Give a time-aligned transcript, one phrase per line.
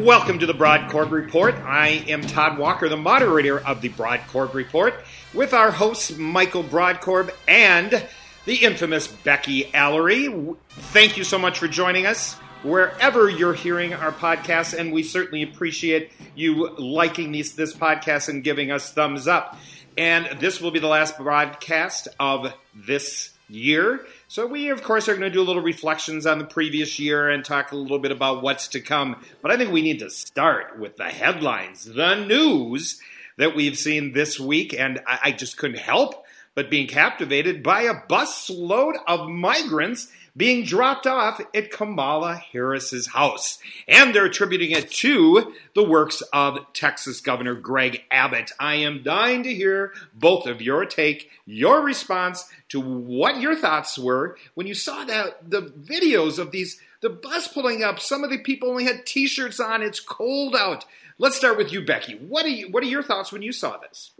[0.00, 1.54] Welcome to the Brodkorb Report.
[1.56, 4.94] I am Todd Walker, the moderator of the Brodkorb Report,
[5.34, 8.02] with our hosts Michael Brodkorb and
[8.46, 10.56] the infamous Becky Alery.
[10.70, 15.42] Thank you so much for joining us wherever you're hearing our podcast, and we certainly
[15.42, 19.58] appreciate you liking these, this podcast and giving us thumbs up.
[19.98, 24.06] And this will be the last broadcast of this year.
[24.30, 27.28] So we, of course, are going to do a little reflections on the previous year
[27.28, 29.24] and talk a little bit about what's to come.
[29.42, 33.00] But I think we need to start with the headlines, the news
[33.38, 37.82] that we've seen this week, and I, I just couldn't help but being captivated by
[37.82, 43.58] a busload of migrants being dropped off at Kamala Harris's house.
[43.86, 48.50] And they're attributing it to the works of Texas Governor Greg Abbott.
[48.58, 53.98] I am dying to hear both of your take, your response to what your thoughts
[53.98, 58.00] were when you saw that the videos of these the bus pulling up.
[58.00, 59.82] Some of the people only had t-shirts on.
[59.82, 60.86] It's cold out.
[61.18, 62.14] Let's start with you, Becky.
[62.14, 64.12] What are you, what are your thoughts when you saw this?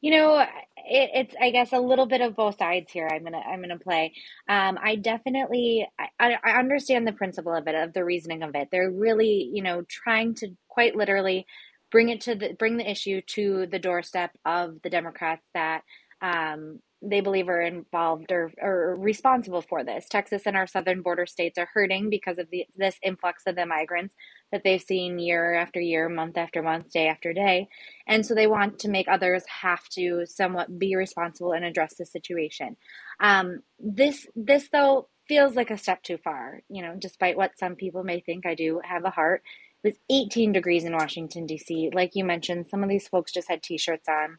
[0.00, 0.46] You know,
[0.86, 3.08] it, it's I guess a little bit of both sides here.
[3.10, 4.12] I'm gonna I'm gonna play.
[4.48, 8.68] Um, I definitely I, I understand the principle of it, of the reasoning of it.
[8.70, 11.46] They're really you know trying to quite literally
[11.90, 15.82] bring it to the bring the issue to the doorstep of the Democrats that
[16.24, 20.06] um, they believe are involved or, or responsible for this.
[20.08, 23.66] Texas and our southern border states are hurting because of the, this influx of the
[23.66, 24.14] migrants
[24.50, 27.68] that they've seen year after year, month after month, day after day.
[28.06, 32.06] And so they want to make others have to somewhat be responsible and address the
[32.06, 32.76] situation.
[33.20, 36.62] Um, this, this though, feels like a step too far.
[36.70, 39.42] You know, despite what some people may think, I do have a heart.
[39.82, 41.90] It was 18 degrees in Washington, D.C.
[41.92, 44.38] Like you mentioned, some of these folks just had t shirts on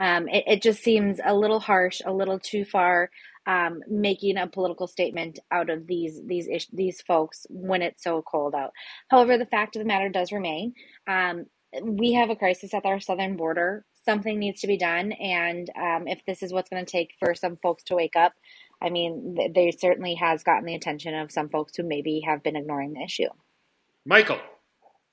[0.00, 3.10] um, it, it, just seems a little harsh, a little too far,
[3.46, 8.22] um, making a political statement out of these these ish, these folks when it's so
[8.22, 8.72] cold out.
[9.08, 10.74] However, the fact of the matter does remain:
[11.06, 11.46] um,
[11.82, 13.84] we have a crisis at our southern border.
[14.04, 17.34] Something needs to be done, and um, if this is what's going to take for
[17.34, 18.32] some folks to wake up,
[18.82, 22.42] I mean, th- they certainly has gotten the attention of some folks who maybe have
[22.42, 23.28] been ignoring the issue.
[24.06, 24.38] Michael,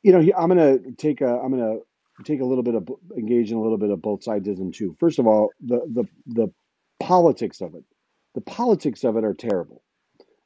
[0.03, 1.86] you know, I'm going to take a I'm going to
[2.23, 4.95] take a little bit of engage in a little bit of both sidesism too.
[4.99, 6.47] First of all, the the the
[6.99, 7.83] politics of it,
[8.35, 9.83] the politics of it are terrible,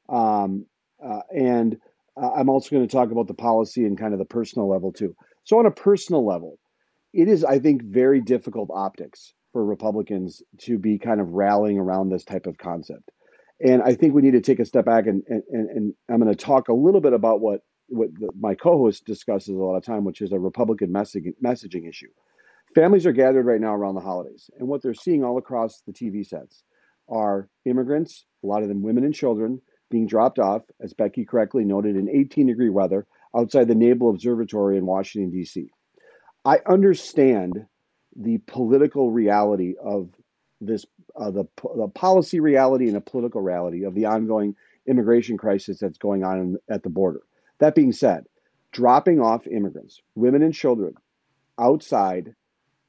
[0.10, 0.66] um,
[1.04, 1.78] uh, and
[2.22, 4.92] uh, I'm also going to talk about the policy and kind of the personal level
[4.92, 5.16] too.
[5.44, 6.60] So on a personal level,
[7.14, 12.10] it is I think very difficult optics for Republicans to be kind of rallying around
[12.10, 13.12] this type of concept.
[13.60, 16.34] And I think we need to take a step back and, and, and I'm going
[16.34, 19.84] to talk a little bit about what what the, my co-host discusses a lot of
[19.84, 22.10] time, which is a Republican messaging messaging issue.
[22.74, 25.92] Families are gathered right now around the holidays, and what they're seeing all across the
[25.92, 26.64] TV sets
[27.10, 31.66] are immigrants, a lot of them women and children, being dropped off, as Becky correctly
[31.66, 35.70] noted, in 18 degree weather outside the Naval Observatory in Washington, D.C.
[36.46, 37.66] I understand
[38.16, 40.10] the political reality of
[40.60, 40.86] this,
[41.16, 44.56] uh, the, the policy reality and the political reality of the ongoing
[44.88, 47.22] immigration crisis that's going on in, at the border.
[47.62, 48.26] That being said,
[48.72, 50.96] dropping off immigrants, women and children,
[51.60, 52.34] outside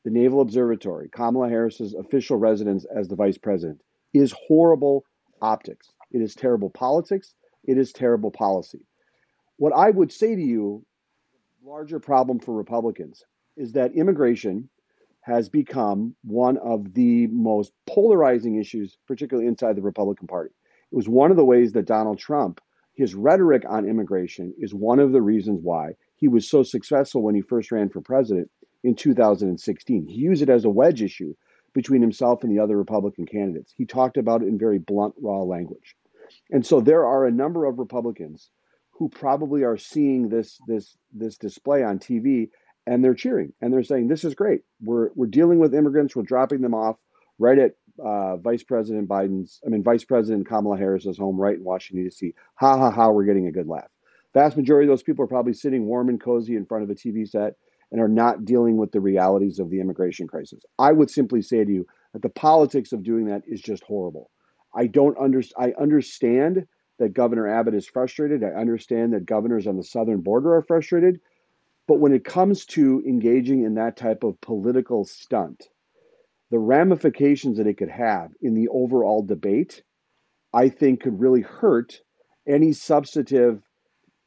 [0.03, 3.83] the Naval Observatory, Kamala Harris's official residence as the vice president,
[4.15, 5.05] is horrible
[5.43, 5.93] optics.
[6.11, 7.35] It is terrible politics.
[7.65, 8.81] It is terrible policy.
[9.59, 10.87] What I would say to you,
[11.63, 13.23] larger problem for Republicans,
[13.59, 14.71] is that immigration
[15.21, 20.55] has become one of the most polarizing issues, particularly inside the Republican Party.
[20.91, 22.59] It was one of the ways that Donald Trump
[22.95, 27.35] his rhetoric on immigration is one of the reasons why he was so successful when
[27.35, 28.51] he first ran for president
[28.85, 30.07] in 2016.
[30.07, 31.35] He used it as a wedge issue
[31.73, 33.73] between himself and the other Republican candidates.
[33.77, 35.97] He talked about it in very blunt, raw language.
[36.51, 38.51] And so there are a number of Republicans
[38.91, 42.51] who probably are seeing this this this display on TV
[42.87, 44.63] and they're cheering and they're saying this is great.
[44.81, 46.97] We're we're dealing with immigrants, we're dropping them off
[47.39, 51.65] right at uh, Vice President Biden's, I mean, Vice President Kamala Harris's home right in
[51.65, 52.35] Washington, D.C.
[52.57, 53.89] Ha ha ha, we're getting a good laugh.
[54.35, 56.95] Vast majority of those people are probably sitting warm and cozy in front of a
[56.95, 57.55] TV set
[57.91, 60.65] and are not dealing with the realities of the immigration crisis.
[60.79, 64.31] I would simply say to you that the politics of doing that is just horrible.
[64.75, 66.67] I don't under, I understand
[66.99, 68.43] that Governor Abbott is frustrated.
[68.43, 71.21] I understand that governors on the southern border are frustrated.
[71.87, 75.69] But when it comes to engaging in that type of political stunt,
[76.53, 79.83] the ramifications that it could have in the overall debate,
[80.53, 82.03] I think could really hurt
[82.47, 83.63] any substantive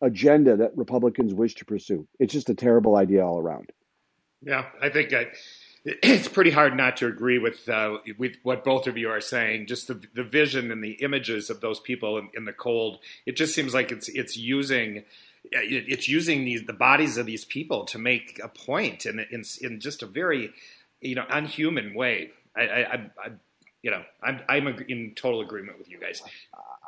[0.01, 2.07] agenda that Republicans wish to pursue.
[2.19, 3.71] It's just a terrible idea all around.
[4.41, 5.27] Yeah, I think I,
[5.85, 9.67] it's pretty hard not to agree with uh, with what both of you are saying.
[9.67, 12.97] Just the the vision and the images of those people in, in the cold.
[13.27, 15.03] It just seems like it's it's using
[15.51, 19.79] it's using these the bodies of these people to make a point in in, in
[19.79, 20.53] just a very
[21.05, 22.31] you know unhuman way.
[22.55, 23.31] I, I, I
[23.81, 26.21] you know I'm I'm in total agreement with you guys.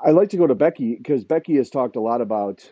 [0.05, 2.69] I like to go to Becky because Becky has talked a lot about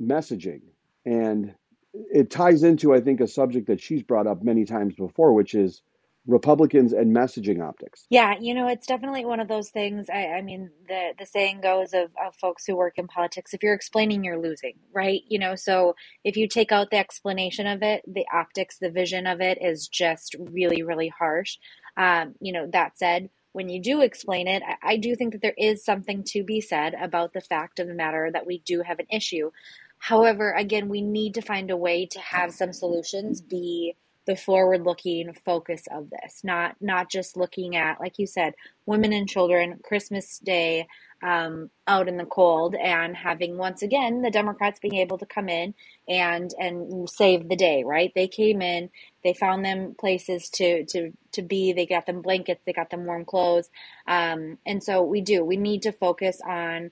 [0.00, 0.60] messaging
[1.04, 1.54] and
[1.94, 5.54] it ties into I think a subject that she's brought up many times before, which
[5.54, 5.82] is
[6.26, 8.06] Republicans and messaging optics.
[8.10, 10.08] Yeah, you know, it's definitely one of those things.
[10.10, 13.62] I, I mean, the the saying goes of, of folks who work in politics: if
[13.62, 15.22] you're explaining, you're losing, right?
[15.28, 15.94] You know, so
[16.24, 19.88] if you take out the explanation of it, the optics, the vision of it is
[19.88, 21.58] just really, really harsh.
[21.96, 25.42] Um, you know, that said, when you do explain it, I, I do think that
[25.42, 28.82] there is something to be said about the fact of the matter that we do
[28.82, 29.50] have an issue.
[29.98, 33.96] However, again, we need to find a way to have some solutions be
[34.26, 38.54] the forward looking focus of this not not just looking at like you said
[38.86, 40.86] women and children christmas day
[41.22, 45.48] um, out in the cold and having once again the democrats being able to come
[45.48, 45.72] in
[46.08, 48.12] and and save the day right?
[48.14, 48.90] They came in
[49.24, 53.06] they found them places to to to be they got them blankets they got them
[53.06, 53.68] warm clothes.
[54.06, 56.90] Um, and so we do we need to focus on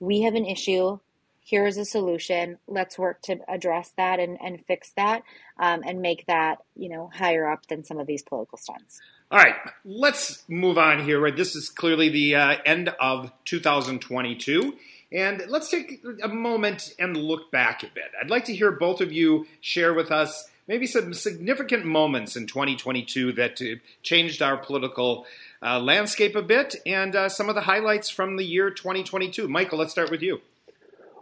[0.00, 0.98] we have an issue
[1.44, 2.58] here is a solution.
[2.66, 5.22] Let's work to address that and, and fix that
[5.58, 9.00] um, and make that you know higher up than some of these political stunts.
[9.30, 9.54] All right
[9.84, 11.36] let's move on here right?
[11.36, 14.74] This is clearly the uh, end of 2022
[15.12, 18.10] and let's take a moment and look back a bit.
[18.20, 22.46] I'd like to hear both of you share with us maybe some significant moments in
[22.46, 25.26] 2022 that uh, changed our political
[25.62, 29.78] uh, landscape a bit and uh, some of the highlights from the year 2022 michael
[29.78, 30.40] let's start with you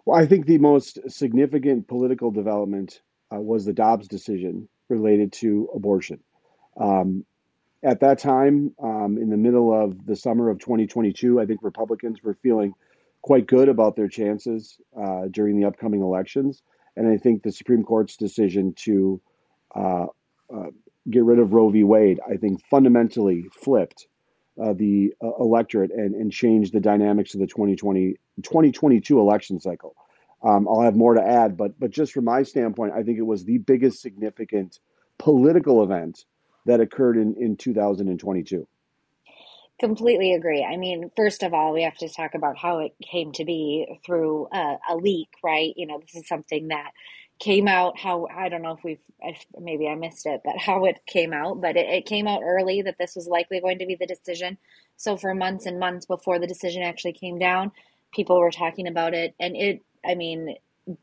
[0.05, 3.01] well, I think the most significant political development
[3.33, 6.21] uh, was the Dobbs decision related to abortion.
[6.77, 7.25] Um,
[7.85, 12.23] at that time, um, in the middle of the summer of 2022, I think Republicans
[12.23, 12.75] were feeling
[13.23, 16.63] quite good about their chances uh, during the upcoming elections.
[16.97, 19.21] And I think the Supreme Court's decision to
[19.75, 20.07] uh,
[20.55, 20.71] uh
[21.11, 21.83] get rid of Roe v.
[21.83, 24.07] Wade, I think fundamentally flipped
[24.61, 29.95] uh, the uh, electorate and, and change the dynamics of the 2020 2022 election cycle.
[30.43, 33.23] Um, I'll have more to add, but but just from my standpoint, I think it
[33.23, 34.79] was the biggest significant
[35.19, 36.25] political event
[36.67, 38.67] that occurred in, in 2022.
[39.81, 40.65] Completely agree.
[40.65, 43.99] I mean, first of all, we have to talk about how it came to be
[44.07, 45.73] through a, a leak, right?
[45.77, 46.93] You know, this is something that
[47.43, 50.85] came out how I don't know if we've if maybe I missed it, but how
[50.85, 53.87] it came out, but it, it, came out early that this was likely going to
[53.87, 54.59] be the decision.
[54.97, 57.73] So for months and months before the decision actually came down,
[58.15, 60.55] people were talking about it, and it I mean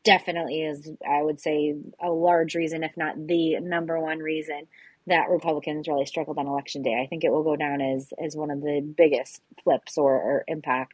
[0.05, 4.67] definitely is I would say a large reason, if not the number one reason
[5.07, 7.01] that Republicans really struggled on election day.
[7.01, 10.43] I think it will go down as as one of the biggest flips or, or
[10.47, 10.93] impact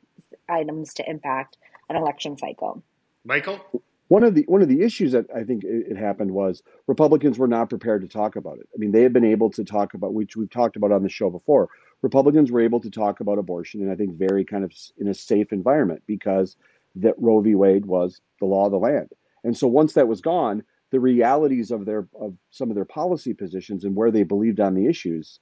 [0.49, 1.57] items to impact
[1.87, 2.81] an election cycle.
[3.23, 3.59] Michael.
[4.07, 7.39] One of the one of the issues that I think it, it, happened was Republicans
[7.39, 8.69] were not prepared to talk about it.
[8.73, 11.09] I mean, they had been able to talk about which we've talked about on the
[11.09, 11.69] show before.
[12.01, 15.13] Republicans were able to talk about abortion, and I think very kind of in a
[15.13, 16.55] safe environment because
[16.95, 17.55] that Roe v.
[17.55, 19.09] Wade was the law of the land.
[19.43, 23.33] And so once that was gone, the realities of their of some of their policy
[23.33, 25.39] positions and where they believed on the issues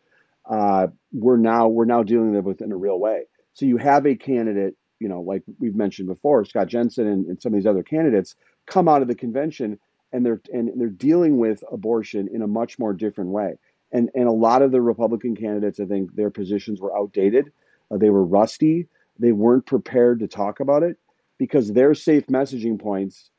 [0.49, 3.23] uh, we're now we're now dealing with in a real way.
[3.53, 7.41] So you have a candidate, you know, like we've mentioned before, Scott Jensen and, and
[7.41, 9.79] some of these other candidates come out of the convention
[10.11, 13.55] and they're and they're dealing with abortion in a much more different way.
[13.91, 17.51] And and a lot of the Republican candidates, I think, their positions were outdated.
[17.91, 18.87] Uh, they were rusty.
[19.19, 20.97] They weren't prepared to talk about it
[21.37, 23.29] because their safe messaging points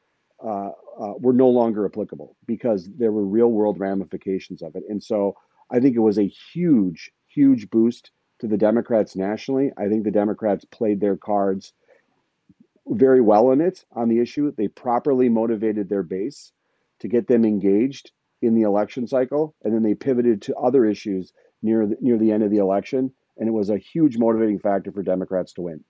[0.44, 4.84] uh, uh, were no longer applicable because there were real world ramifications of it.
[4.88, 5.36] And so
[5.70, 9.72] I think it was a huge, huge boost to the Democrats nationally.
[9.76, 11.72] I think the Democrats played their cards
[12.86, 14.52] very well in it on the issue.
[14.56, 16.52] They properly motivated their base
[17.00, 18.12] to get them engaged
[18.42, 22.30] in the election cycle, and then they pivoted to other issues near the, near the
[22.30, 25.82] end of the election, and it was a huge motivating factor for Democrats to win.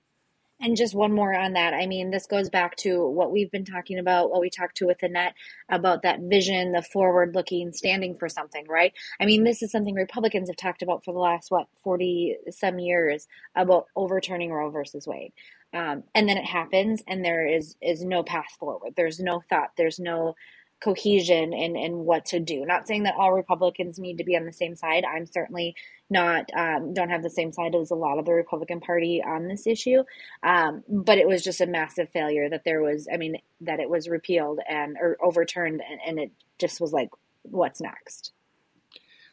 [0.61, 1.75] And just one more on that.
[1.75, 4.87] I mean, this goes back to what we've been talking about, what we talked to
[4.87, 5.35] with Annette
[5.69, 8.93] about that vision, the forward looking, standing for something, right?
[9.21, 12.79] I mean, this is something Republicans have talked about for the last, what, 40 some
[12.79, 15.33] years about overturning Roe versus Wade.
[15.75, 19.71] Um, and then it happens and there is is no path forward there's no thought
[19.77, 20.37] there's no
[20.85, 24.45] cohesion in, in what to do not saying that all republicans need to be on
[24.45, 25.75] the same side i'm certainly
[26.11, 29.49] not um, don't have the same side as a lot of the republican party on
[29.49, 30.03] this issue
[30.43, 33.89] um, but it was just a massive failure that there was i mean that it
[33.89, 37.09] was repealed and or overturned and, and it just was like
[37.43, 38.33] what's next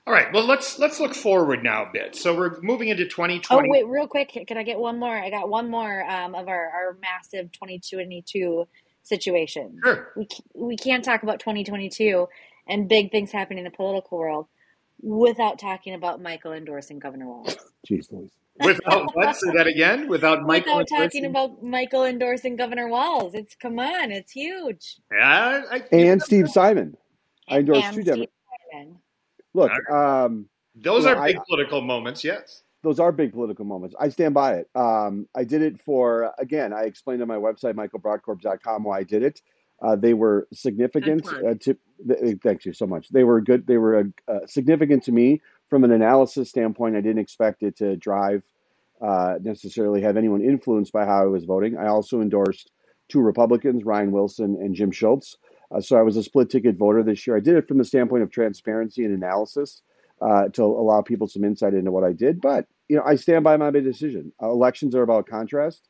[0.08, 0.34] all right.
[0.34, 2.15] Well, let's let's look forward now a bit.
[2.15, 3.67] So we're moving into 2020.
[3.67, 5.15] Oh wait, real quick, can I get one more?
[5.15, 8.65] I got one more um, of our, our massive 2022
[9.03, 9.79] situation.
[9.84, 10.12] Sure.
[10.15, 12.27] We we can't talk about 2022
[12.67, 14.48] and big things happening in the political world
[15.01, 17.58] without talking about Michael endorsing Governor Walz.
[17.89, 18.31] Jeez Louise.
[18.63, 19.36] Without what?
[19.36, 20.08] Say that again.
[20.08, 20.77] Without Michael.
[20.77, 23.34] Without talking endorsing- about Michael endorsing Governor Walz.
[23.34, 24.98] It's come on, it's huge.
[25.12, 25.63] Yeah.
[25.72, 26.96] I, And Steve Simon.
[27.48, 28.31] I endorse two Steve Democrats.
[28.72, 28.98] Simon.
[29.53, 32.24] Look, um, Those you are know, big I- political moments.
[32.24, 32.63] Yes.
[32.84, 33.96] Those are big political moments.
[34.00, 34.70] I stand by it.
[34.76, 39.24] Um, I did it for, again, I explained on my website, michaelbrodkorb.com, why I did
[39.24, 39.42] it.
[39.82, 41.78] Uh, they were significant uh, to.
[42.08, 43.10] th- Thank you so much.
[43.10, 43.66] They were good.
[43.66, 46.96] They were uh, significant to me from an analysis standpoint.
[46.96, 48.44] I didn't expect it to drive
[49.02, 51.78] uh, necessarily have anyone influenced by how I was voting.
[51.78, 52.72] I also endorsed
[53.10, 55.38] two Republicans, Ryan Wilson and Jim Schultz.
[55.72, 57.36] Uh, so I was a split ticket voter this year.
[57.36, 59.82] I did it from the standpoint of transparency and analysis
[60.22, 62.42] uh, to allow people some insight into what I did.
[62.42, 64.32] But you know, I stand by my decision.
[64.42, 65.88] Uh, elections are about contrast.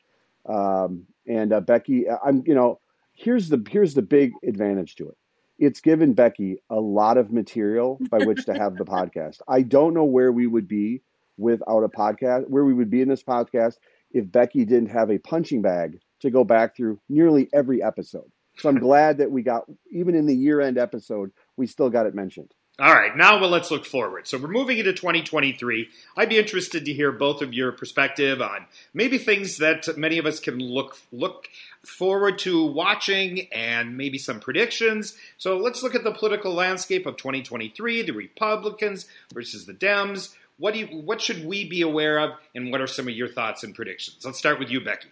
[0.48, 2.80] Um, and uh, Becky, I'm you know,
[3.14, 5.18] here's the here's the big advantage to it.
[5.60, 9.42] It's given Becky a lot of material by which to have the podcast.
[9.48, 11.02] I don't know where we would be
[11.38, 13.78] without a podcast, where we would be in this podcast
[14.12, 18.32] if Becky didn't have a punching bag to go back through nearly every episode.
[18.58, 22.06] So I'm glad that we got even in the year end episode, we still got
[22.06, 22.54] it mentioned.
[22.82, 24.28] All right, now well, let's look forward.
[24.28, 25.88] So we're moving into 2023.
[26.18, 30.26] I'd be interested to hear both of your perspective on maybe things that many of
[30.26, 31.48] us can look look
[31.86, 35.16] forward to watching, and maybe some predictions.
[35.38, 40.34] So let's look at the political landscape of 2023: the Republicans versus the Dems.
[40.58, 43.28] What do you, what should we be aware of, and what are some of your
[43.28, 44.26] thoughts and predictions?
[44.26, 45.10] Let's start with you, Becky.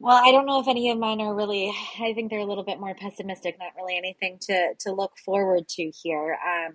[0.00, 1.72] Well, I don't know if any of mine are really.
[2.00, 3.58] I think they're a little bit more pessimistic.
[3.58, 6.38] Not really anything to to look forward to here.
[6.46, 6.74] Um,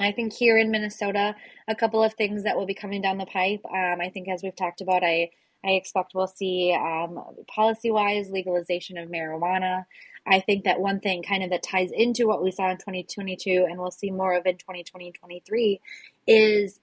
[0.00, 1.34] I think here in Minnesota,
[1.68, 3.62] a couple of things that will be coming down the pipe.
[3.66, 5.30] Um, I think, as we've talked about, I
[5.64, 7.18] I expect we'll see um,
[7.48, 9.86] policy wise legalization of marijuana.
[10.26, 13.66] I think that one thing kind of that ties into what we saw in 2022
[13.68, 15.80] and we'll see more of in 2023
[16.28, 16.80] is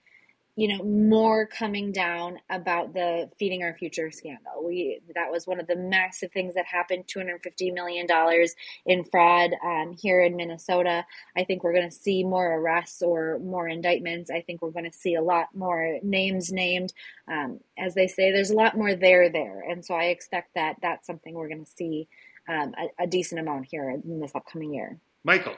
[0.55, 4.63] you know more coming down about the feeding our future scandal.
[4.63, 8.53] We that was one of the massive things that happened 250 million dollars
[8.86, 11.05] in fraud um, here in minnesota.
[11.38, 14.29] I think we're going to see more arrests or more indictments.
[14.29, 16.93] I think we're going to see a lot more names named.
[17.31, 19.63] Um, as they say there's a lot more there there.
[19.70, 22.08] And so i expect that that's something we're going to see
[22.50, 25.00] um, a, a decent amount here in this upcoming year.
[25.24, 25.55] Michael.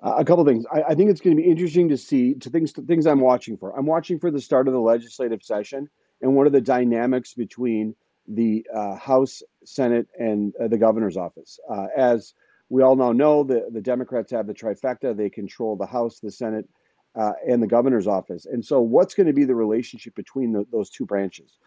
[0.00, 0.64] A couple things.
[0.72, 3.20] I, I think it's going to be interesting to see to things to things I'm
[3.20, 3.76] watching for.
[3.76, 5.88] I'm watching for the start of the legislative session
[6.22, 7.96] and what are the dynamics between
[8.28, 11.58] the uh, House, Senate, and uh, the governor's office.
[11.68, 12.34] Uh, as
[12.68, 15.16] we all now know, the the Democrats have the trifecta.
[15.16, 16.68] They control the House, the Senate,
[17.16, 18.46] uh, and the governor's office.
[18.46, 21.58] And so, what's going to be the relationship between the, those two branches?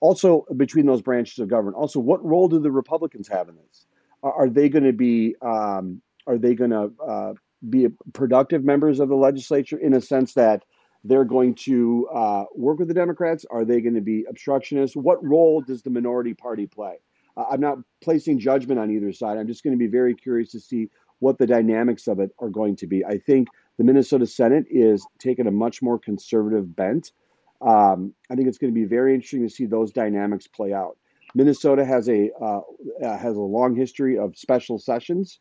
[0.00, 1.76] Also, between those branches of government.
[1.76, 3.86] Also, what role do the Republicans have in this?
[4.22, 7.34] Are, are they going to be um, are they going to uh,
[7.68, 10.64] be productive members of the legislature in a sense that
[11.04, 13.44] they're going to uh, work with the Democrats?
[13.50, 14.96] Are they going to be obstructionists?
[14.96, 16.96] What role does the minority party play?
[17.36, 19.38] Uh, I'm not placing judgment on either side.
[19.38, 20.90] I'm just going to be very curious to see
[21.20, 23.04] what the dynamics of it are going to be.
[23.04, 23.48] I think
[23.78, 27.12] the Minnesota Senate is taking a much more conservative bent.
[27.60, 30.96] Um, I think it's going to be very interesting to see those dynamics play out.
[31.34, 32.60] Minnesota has a uh,
[33.04, 35.38] uh, has a long history of special sessions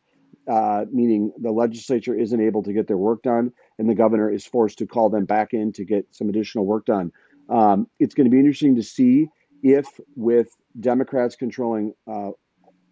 [0.48, 4.46] uh, meaning the legislature isn't able to get their work done, and the governor is
[4.46, 7.12] forced to call them back in to get some additional work done.
[7.50, 9.28] Um, it's going to be interesting to see
[9.64, 12.32] if, with Democrats controlling uh,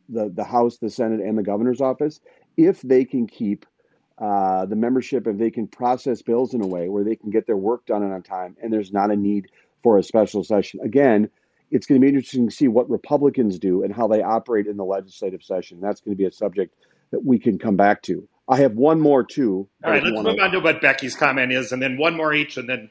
[0.09, 2.19] the the House, the Senate, and the governor's office,
[2.55, 3.65] if they can keep
[4.17, 7.45] uh, the membership, if they can process bills in a way where they can get
[7.45, 9.47] their work done on time, and there's not a need
[9.83, 10.79] for a special session.
[10.83, 11.29] Again,
[11.69, 14.77] it's going to be interesting to see what Republicans do and how they operate in
[14.77, 15.79] the legislative session.
[15.81, 16.73] That's going to be a subject
[17.11, 18.27] that we can come back to.
[18.49, 19.67] I have one more too.
[19.83, 22.33] All right, let's wanna- move on to what Becky's comment is, and then one more
[22.33, 22.89] each, and then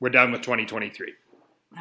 [0.00, 1.12] we're done with 2023.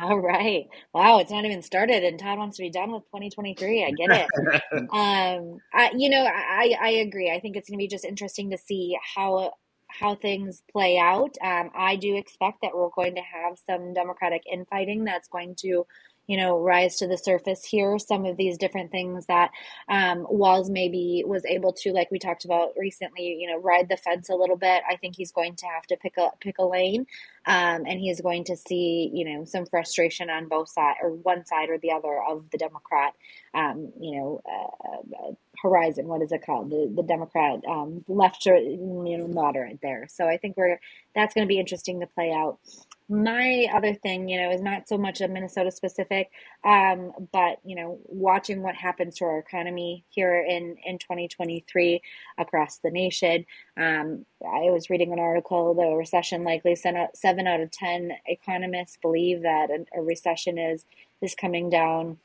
[0.01, 0.67] All right.
[0.93, 3.85] Wow, it's not even started, and Todd wants to be done with 2023.
[3.85, 4.63] I get it.
[4.91, 7.31] um, I, you know, I, I agree.
[7.31, 9.53] I think it's going to be just interesting to see how
[9.87, 11.37] how things play out.
[11.41, 15.85] Um, I do expect that we're going to have some Democratic infighting that's going to,
[16.27, 17.99] you know, rise to the surface here.
[17.99, 19.51] Some of these different things that
[19.89, 23.97] um, Walz maybe was able to, like we talked about recently, you know, ride the
[23.97, 24.83] fence a little bit.
[24.89, 27.05] I think he's going to have to pick a pick a lane,
[27.45, 31.45] um, and he's going to see, you know, some frustration on both sides or one
[31.45, 33.13] side or the other of the Democrat,
[33.53, 36.07] um, you know, uh, horizon.
[36.07, 36.69] What is it called?
[36.69, 40.07] The the Democrat um, left, you know, moderate there.
[40.09, 40.79] So I think we're
[41.13, 42.59] that's going to be interesting to play out
[43.07, 46.31] my other thing, you know, is not so much a Minnesota specific,
[46.63, 52.01] um, but you know, watching what happens to our economy here in in 2023
[52.39, 53.45] across the nation.
[53.77, 58.97] Um, I was reading an article: the recession likely sent seven out of ten economists
[59.01, 60.85] believe that a, recession is
[61.21, 62.17] is coming down.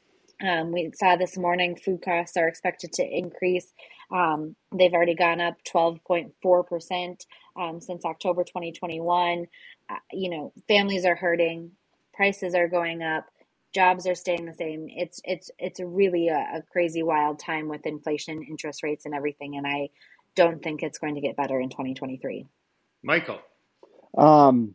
[0.42, 3.74] Um, we saw this morning food costs are expected to increase.
[4.10, 9.46] Um, they've already gone up 12.4% um, since October 2021
[10.12, 11.72] you know, families are hurting,
[12.12, 13.26] prices are going up,
[13.72, 14.86] jobs are staying the same.
[14.88, 19.56] It's it's it's really a, a crazy wild time with inflation, interest rates, and everything.
[19.56, 19.90] And I
[20.34, 22.46] don't think it's going to get better in 2023.
[23.02, 23.40] Michael.
[24.16, 24.74] Um,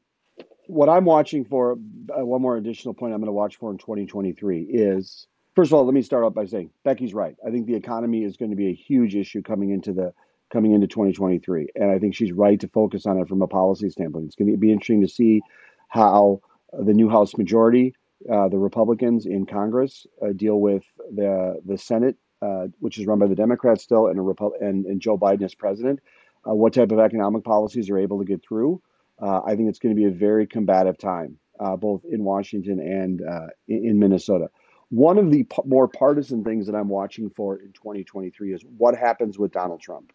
[0.67, 3.77] what I'm watching for, uh, one more additional point I'm going to watch for in
[3.77, 7.35] 2023 is first of all, let me start off by saying Becky's right.
[7.45, 10.13] I think the economy is going to be a huge issue coming into the
[10.55, 11.67] coming into 2023.
[11.75, 14.27] And I think she's right to focus on it from a policy standpoint.
[14.27, 15.41] It's going to be interesting to see
[15.89, 16.39] how
[16.71, 17.93] the new House majority,
[18.31, 23.19] uh, the Republicans in Congress, uh, deal with the the Senate, uh, which is run
[23.19, 25.99] by the Democrats still, and, a Repu- and, and Joe Biden as president.
[26.47, 28.81] Uh, what type of economic policies are able to get through?
[29.21, 32.79] Uh, I think it's going to be a very combative time, uh, both in Washington
[32.79, 33.19] and
[33.67, 34.49] in, in Minnesota.
[34.89, 38.95] One of the p- more partisan things that I'm watching for in 2023 is what
[38.95, 40.13] happens with Donald Trump.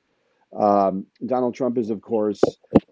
[0.59, 2.41] Um, Donald Trump is, of course,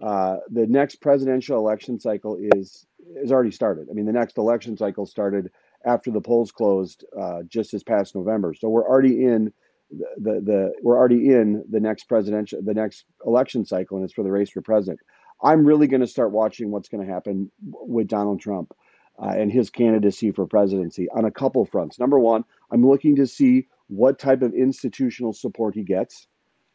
[0.00, 2.86] uh, the next presidential election cycle is
[3.16, 3.88] is already started.
[3.90, 5.50] I mean, the next election cycle started
[5.84, 8.54] after the polls closed uh, just this past November.
[8.54, 9.52] So we're already in
[9.90, 14.14] the, the, the we're already in the next presidential the next election cycle, and it's
[14.14, 15.00] for the race for president.
[15.42, 18.72] I'm really going to start watching what's going to happen with Donald Trump
[19.22, 21.98] uh, and his candidacy for presidency on a couple fronts.
[21.98, 26.26] Number one, I'm looking to see what type of institutional support he gets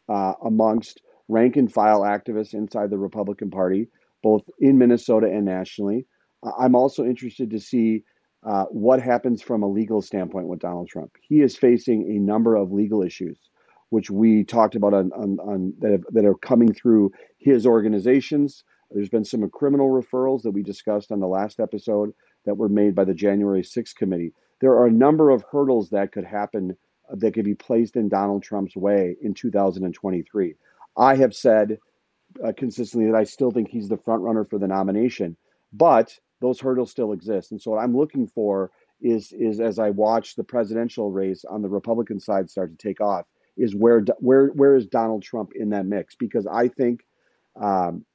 [0.10, 3.88] uh, amongst rank and file activists inside the Republican Party,
[4.22, 6.06] both in Minnesota and nationally.
[6.44, 8.04] Uh, I'm also interested to see
[8.46, 11.12] uh, what happens from a legal standpoint with Donald Trump.
[11.22, 13.38] He is facing a number of legal issues,
[13.90, 18.64] which we talked about on, on, on that, have, that are coming through his organizations.
[18.92, 22.14] There's been some criminal referrals that we discussed on the last episode
[22.46, 24.34] that were made by the January 6th committee.
[24.60, 26.76] There are a number of hurdles that could happen
[27.12, 30.56] that could be placed in Donald Trump's way in 2023.
[30.98, 31.78] I have said
[32.44, 35.36] uh, consistently that I still think he's the front runner for the nomination,
[35.72, 37.52] but those hurdles still exist.
[37.52, 41.62] And so what I'm looking for is is as I watch the presidential race on
[41.62, 43.26] the Republican side start to take off,
[43.58, 46.16] is where where where is Donald Trump in that mix?
[46.16, 47.02] Because I think
[47.60, 48.06] um,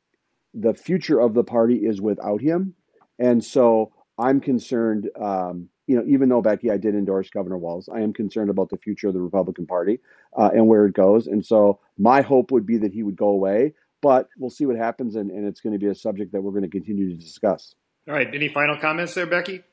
[0.54, 2.74] the future of the party is without him,
[3.18, 5.10] and so I'm concerned.
[5.20, 8.68] Um, you know, even though Becky, I did endorse Governor Walz, I am concerned about
[8.68, 10.00] the future of the Republican Party
[10.36, 11.26] uh, and where it goes.
[11.26, 13.72] And so my hope would be that he would go away,
[14.02, 16.52] but we'll see what happens, and, and it's going to be a subject that we're
[16.52, 17.74] going to continue to discuss.
[18.06, 18.28] All right.
[18.32, 19.64] Any final comments there, Becky?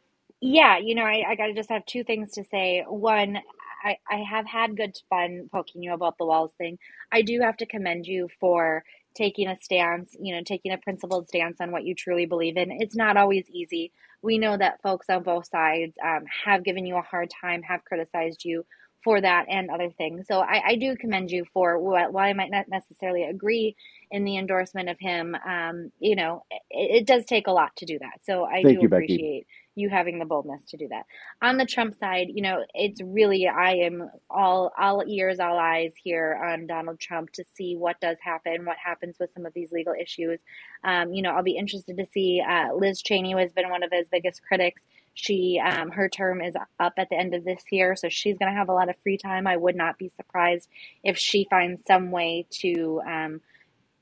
[0.42, 2.84] Yeah, you know, I, I got to just have two things to say.
[2.88, 3.38] One,
[3.84, 6.78] I, I have had good fun poking you about the Walz thing.
[7.12, 8.84] I do have to commend you for
[9.16, 12.72] taking a stance, you know, taking a principled stance on what you truly believe in.
[12.72, 13.92] It's not always easy
[14.26, 17.86] we know that folks on both sides um, have given you a hard time, have
[17.86, 18.66] criticized you
[19.06, 20.28] for that and other things.
[20.28, 23.78] So I, I do commend you for what, while I might not necessarily agree
[24.12, 27.86] in the endorsement of him, um, you know, it, it, does take a lot to
[27.86, 28.20] do that.
[28.24, 31.06] So I Thank do you, appreciate Becky you having the boldness to do that.
[31.42, 35.94] On the Trump side, you know, it's really I am all all ears, all eyes
[36.02, 39.72] here on Donald Trump to see what does happen, what happens with some of these
[39.72, 40.40] legal issues.
[40.84, 42.42] Um, you know, I'll be interested to see.
[42.48, 44.82] Uh, Liz Cheney has been one of his biggest critics.
[45.16, 48.52] She um, her term is up at the end of this year, so she's going
[48.52, 49.48] to have a lot of free time.
[49.48, 50.70] I would not be surprised
[51.04, 53.02] if she finds some way to.
[53.08, 53.42] Um,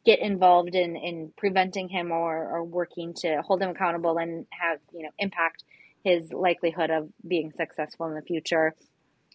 [0.06, 4.78] get involved in in preventing him or or working to hold him accountable and have
[4.91, 5.63] you know impact
[6.04, 8.76] his likelihood of being successful in the future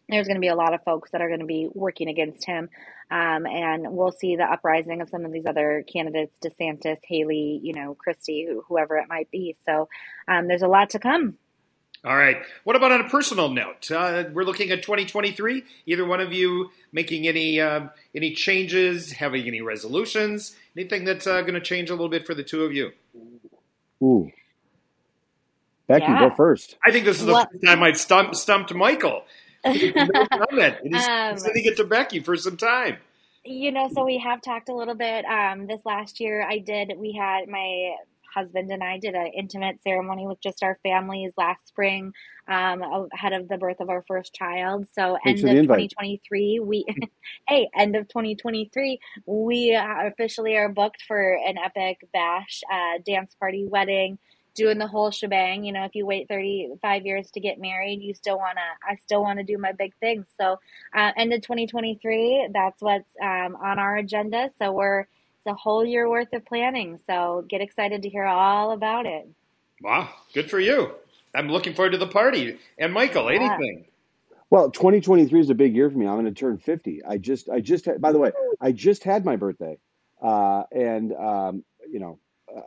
[0.08, 2.44] there's going to be a lot of folks that are going to be working against
[2.46, 2.68] him.
[3.10, 7.74] Um, and we'll see the uprising of some of these other candidates, DeSantis, Haley, you
[7.74, 9.56] know, Christie, whoever it might be.
[9.66, 9.88] So
[10.26, 11.36] um, there's a lot to come.
[12.04, 12.36] All right.
[12.64, 13.90] What about on a personal note?
[13.90, 15.64] Uh, we're looking at 2023.
[15.86, 21.40] Either one of you making any uh, any changes, having any resolutions, anything that's uh,
[21.42, 22.92] going to change a little bit for the two of you?
[24.00, 24.30] Ooh,
[25.88, 26.28] Becky, yeah.
[26.28, 26.76] go first.
[26.84, 27.50] I think this is the what?
[27.50, 29.24] first time I've stumped, stumped Michael.
[29.64, 30.76] no comment.
[30.84, 32.98] It is um, sending it to Becky for some time.
[33.44, 35.24] You know, so we have talked a little bit.
[35.24, 36.92] Um, this last year, I did.
[36.96, 37.94] We had my
[38.32, 42.12] husband and I did an intimate ceremony with just our families last spring,
[42.48, 44.86] um, ahead of the birth of our first child.
[44.92, 46.84] So Thanks end of 2023, we
[47.48, 53.66] hey, end of 2023, we officially are booked for an epic bash, uh, dance party,
[53.66, 54.18] wedding,
[54.54, 55.64] doing the whole shebang.
[55.64, 59.22] You know, if you wait 35 years to get married, you still wanna, I still
[59.22, 60.24] want to do my big thing.
[60.38, 60.58] So,
[60.94, 64.50] uh, end of 2023, that's what's um, on our agenda.
[64.58, 65.06] So we're
[65.48, 66.98] a whole year worth of planning.
[67.06, 69.28] So get excited to hear all about it.
[69.82, 70.92] Wow, good for you.
[71.34, 72.58] I'm looking forward to the party.
[72.78, 73.56] And Michael, Yeah.
[73.56, 73.84] anything?
[74.50, 76.06] Well, 2023 is a big year for me.
[76.06, 77.04] I'm going to turn 50.
[77.04, 79.78] I just, I just, had, by the way, I just had my birthday,
[80.22, 82.18] uh, and um, you know,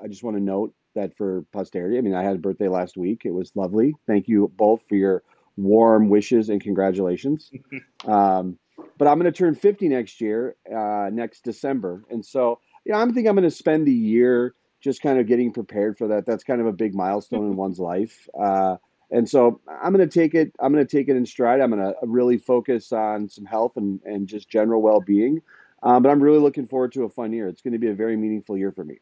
[0.02, 1.98] I just want to note that for posterity.
[1.98, 3.24] I mean, I had a birthday last week.
[3.26, 3.96] It was lovely.
[4.06, 5.24] Thank you both for your
[5.58, 7.52] warm wishes and congratulations.
[8.08, 8.58] Um,
[8.98, 13.13] but I'm going to turn 50 next year, uh, next December, and so yeah, I'm
[13.13, 16.26] thinking I'm going to spend the year just kind of getting prepared for that.
[16.26, 18.28] That's kind of a big milestone in one's life.
[18.39, 18.78] Uh,
[19.12, 20.54] and so I'm going to take it.
[20.60, 21.60] I'm going to take it in stride.
[21.62, 25.41] I'm going to really focus on some health and, and just general well being.
[25.84, 27.48] Um, but I'm really looking forward to a fun year.
[27.48, 29.00] It's going to be a very meaningful year for me.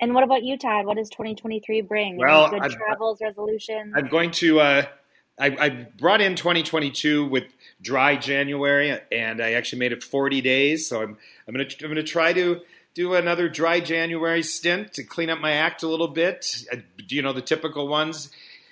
[0.00, 0.84] And what about you, Todd?
[0.84, 2.18] What does 2023 bring?
[2.18, 3.94] Well, Any good I've- travels, resolutions?
[3.96, 4.60] I'm going to.
[4.60, 4.82] Uh,
[5.38, 5.68] I, I
[5.98, 7.44] brought in 2022 with
[7.82, 10.88] dry January, and I actually made it 40 days.
[10.88, 12.60] So I'm I'm gonna I'm gonna try to
[12.96, 16.64] do another dry January stint to clean up my act a little bit.
[16.72, 16.78] Uh,
[17.08, 18.30] You know the typical ones,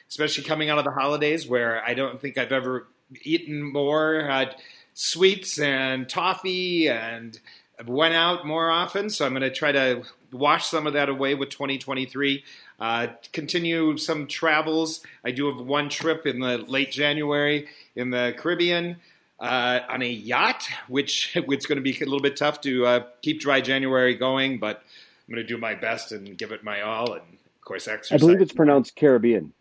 [0.08, 2.88] especially coming out of the holidays, where I don't think I've ever
[3.22, 4.56] eaten more had
[4.94, 7.38] sweets and toffee and
[7.86, 9.10] went out more often.
[9.10, 12.42] So I'm going to try to wash some of that away with 2023.
[12.80, 15.02] Uh, continue some travels.
[15.22, 18.96] I do have one trip in the late January in the Caribbean
[19.44, 23.04] uh, on a yacht, which it's going to be a little bit tough to uh,
[23.22, 24.82] keep dry January going, but
[25.28, 28.16] I'm going to do my best and give it my all, and of course exercise.
[28.16, 29.52] I believe it's pronounced Caribbean.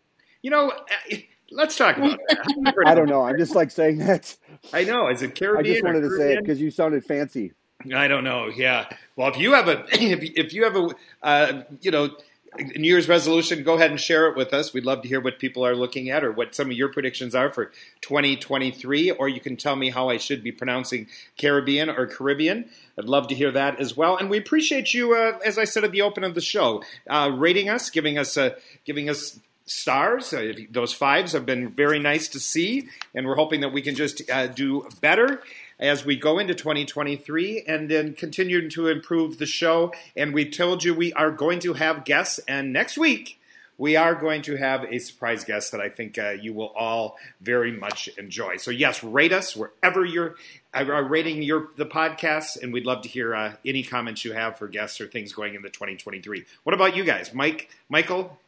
[0.42, 1.16] You know, uh,
[1.50, 2.74] let's talk about that.
[2.86, 3.22] I don't know.
[3.22, 4.34] I'm just like saying that.
[4.72, 5.08] I know.
[5.08, 5.66] Is it Caribbean?
[5.66, 7.52] I just wanted to say it because you sounded fancy.
[7.94, 8.48] I don't know.
[8.48, 8.88] Yeah.
[9.16, 10.88] Well, if you have a if, if you have a
[11.22, 12.16] uh, you know
[12.58, 14.72] New Year's resolution, go ahead and share it with us.
[14.72, 17.34] We'd love to hear what people are looking at or what some of your predictions
[17.34, 19.10] are for 2023.
[19.12, 22.68] Or you can tell me how I should be pronouncing Caribbean or Caribbean.
[22.98, 24.16] I'd love to hear that as well.
[24.16, 27.30] And we appreciate you, uh, as I said at the open of the show, uh,
[27.34, 28.50] rating us, giving us uh,
[28.84, 30.32] giving us stars.
[30.32, 33.94] Uh, those fives have been very nice to see, and we're hoping that we can
[33.94, 35.40] just uh, do better
[35.78, 39.92] as we go into 2023 and then continue to improve the show.
[40.16, 43.38] And we told you we are going to have guests, and next week
[43.76, 47.16] we are going to have a surprise guest that I think uh, you will all
[47.40, 48.56] very much enjoy.
[48.56, 50.36] So yes, rate us wherever you're
[50.74, 54.58] uh, rating your the podcast, and we'd love to hear uh, any comments you have
[54.58, 56.44] for guests or things going into 2023.
[56.62, 58.38] What about you guys, Mike, Michael,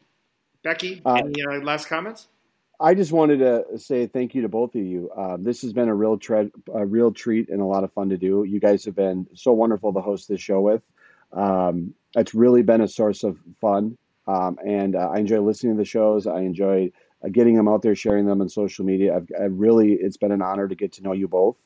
[0.63, 1.01] Becky?
[1.05, 2.27] Uh, any uh, last comments?
[2.79, 5.09] I just wanted to say thank you to both of you.
[5.15, 8.09] Um, this has been a real tre- a real treat and a lot of fun
[8.09, 8.43] to do.
[8.43, 10.83] You guys have been so wonderful to host this show with.
[11.33, 15.81] Um, it's really been a source of fun, um, and uh, I enjoy listening to
[15.81, 16.27] the shows.
[16.27, 16.91] I enjoy
[17.25, 19.15] uh, getting them out there, sharing them on social media.
[19.15, 21.57] I've, I really, it's been an honor to get to know you both.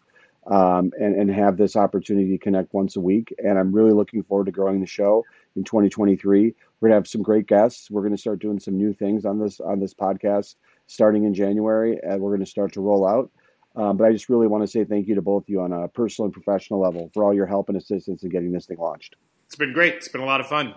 [0.48, 3.32] Um, and, and have this opportunity to connect once a week.
[3.38, 5.24] And I'm really looking forward to growing the show
[5.56, 6.56] in 2023.
[6.80, 7.92] We're gonna have some great guests.
[7.92, 10.56] We're gonna start doing some new things on this on this podcast
[10.92, 13.32] starting in January, and we're going to start to roll out.
[13.76, 15.72] Um, but I just really want to say thank you to both of you on
[15.72, 18.78] a personal and professional level for all your help and assistance in getting this thing
[18.78, 19.16] launched.
[19.46, 19.96] It's been great.
[19.96, 20.76] It's been a lot of fun.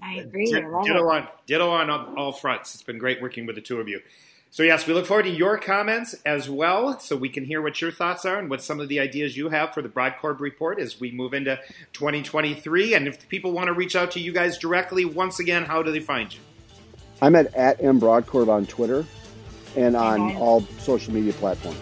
[0.00, 0.54] I agree.
[0.54, 1.16] I love Ditto it.
[1.16, 2.74] on, ditto on all all fronts.
[2.74, 4.00] It's been great working with the two of you.
[4.52, 7.80] So, yes, we look forward to your comments as well so we can hear what
[7.80, 10.80] your thoughts are and what some of the ideas you have for the Brodkorb report
[10.80, 11.56] as we move into
[11.92, 12.94] 2023.
[12.94, 15.92] And if people want to reach out to you guys directly, once again, how do
[15.92, 16.40] they find you?
[17.22, 19.04] I'm at, at M Brodkorb on Twitter
[19.76, 20.36] and on Okay.
[20.38, 21.78] all social media platforms.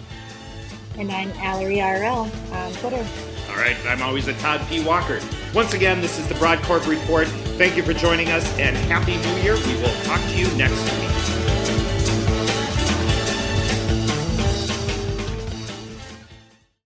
[0.98, 3.06] And I'm Allery RL on Twitter.
[3.50, 4.84] All right, I'm always a Todd P.
[4.84, 5.20] Walker.
[5.54, 7.28] Once again, this is the Brodkorb report.
[7.56, 9.54] Thank you for joining us and Happy New Year.
[9.66, 11.47] We will talk to you next week.